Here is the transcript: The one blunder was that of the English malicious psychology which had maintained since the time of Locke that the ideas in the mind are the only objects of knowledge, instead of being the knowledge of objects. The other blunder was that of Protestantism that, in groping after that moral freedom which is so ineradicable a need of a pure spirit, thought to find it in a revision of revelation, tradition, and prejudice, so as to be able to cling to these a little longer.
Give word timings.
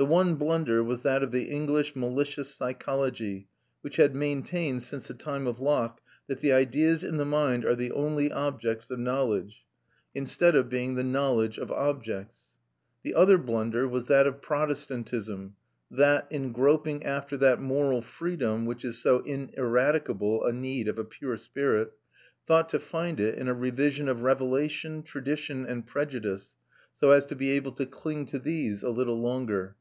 The 0.00 0.06
one 0.06 0.36
blunder 0.36 0.82
was 0.82 1.02
that 1.02 1.22
of 1.22 1.30
the 1.30 1.50
English 1.50 1.94
malicious 1.94 2.54
psychology 2.54 3.48
which 3.82 3.96
had 3.96 4.14
maintained 4.16 4.82
since 4.82 5.08
the 5.08 5.12
time 5.12 5.46
of 5.46 5.60
Locke 5.60 6.00
that 6.26 6.40
the 6.40 6.54
ideas 6.54 7.04
in 7.04 7.18
the 7.18 7.26
mind 7.26 7.66
are 7.66 7.74
the 7.74 7.92
only 7.92 8.32
objects 8.32 8.90
of 8.90 8.98
knowledge, 8.98 9.66
instead 10.14 10.56
of 10.56 10.70
being 10.70 10.94
the 10.94 11.04
knowledge 11.04 11.58
of 11.58 11.70
objects. 11.70 12.44
The 13.02 13.14
other 13.14 13.36
blunder 13.36 13.86
was 13.86 14.06
that 14.06 14.26
of 14.26 14.40
Protestantism 14.40 15.56
that, 15.90 16.26
in 16.32 16.52
groping 16.52 17.04
after 17.04 17.36
that 17.36 17.60
moral 17.60 18.00
freedom 18.00 18.64
which 18.64 18.86
is 18.86 18.96
so 18.96 19.22
ineradicable 19.24 20.44
a 20.46 20.50
need 20.50 20.88
of 20.88 20.98
a 20.98 21.04
pure 21.04 21.36
spirit, 21.36 21.92
thought 22.46 22.70
to 22.70 22.78
find 22.80 23.20
it 23.20 23.38
in 23.38 23.48
a 23.48 23.54
revision 23.54 24.08
of 24.08 24.22
revelation, 24.22 25.02
tradition, 25.02 25.66
and 25.66 25.86
prejudice, 25.86 26.54
so 26.94 27.10
as 27.10 27.26
to 27.26 27.36
be 27.36 27.50
able 27.50 27.72
to 27.72 27.84
cling 27.84 28.24
to 28.24 28.38
these 28.38 28.82
a 28.82 28.88
little 28.88 29.20
longer. 29.20 29.76